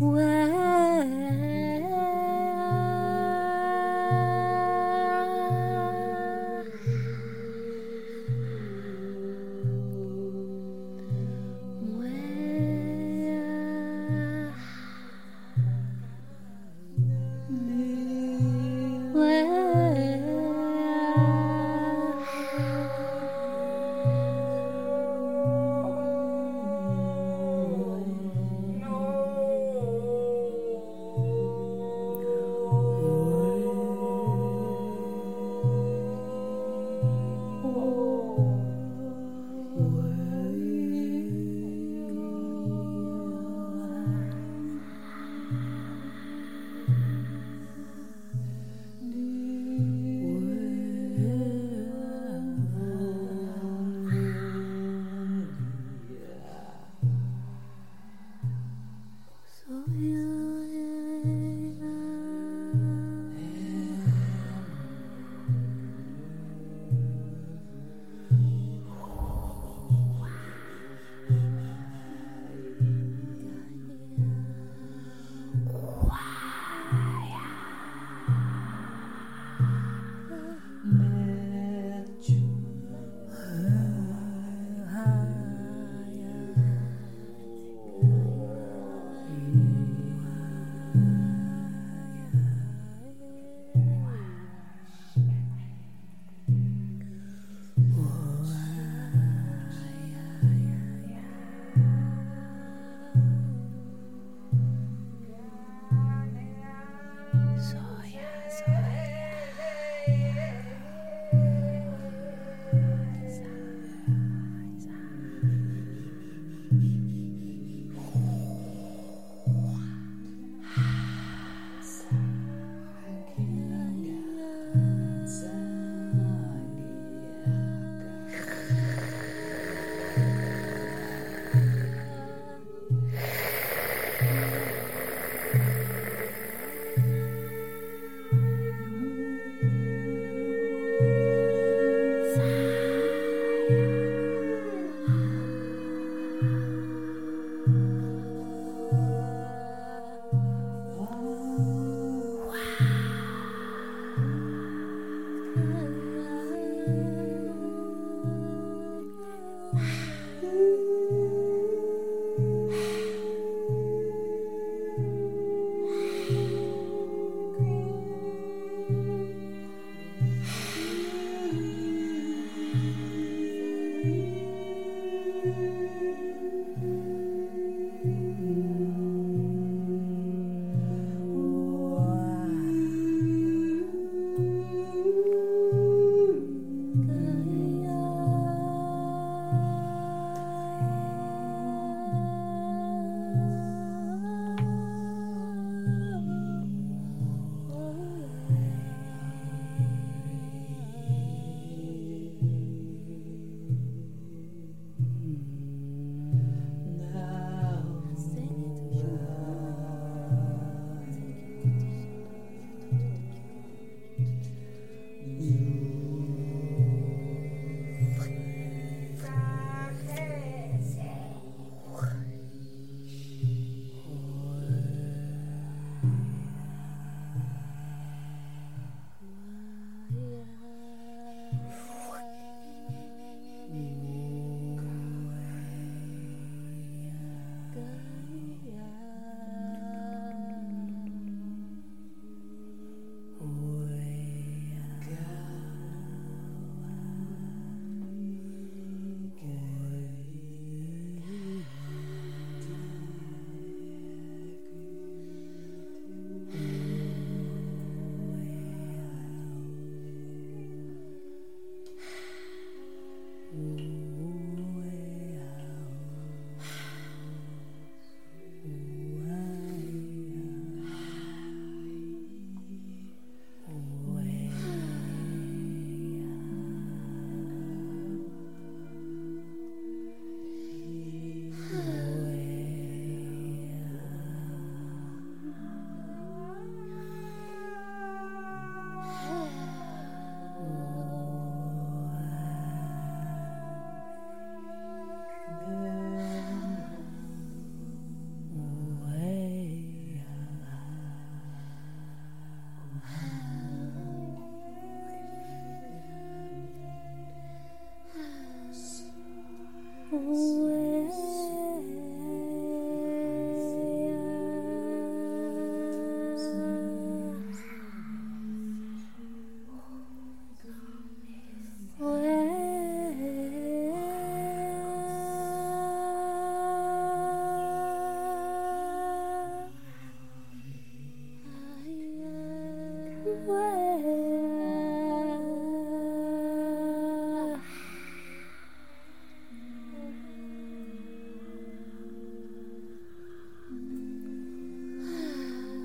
[0.00, 0.43] No.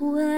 [0.00, 0.29] away.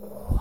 [0.00, 0.37] Oh.